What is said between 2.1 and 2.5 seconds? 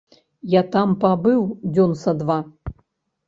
два.